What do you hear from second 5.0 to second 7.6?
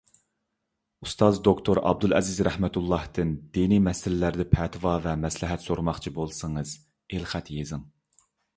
ۋە مەسلىھەت سورىماقچى بولسىڭىز، ئېلخەت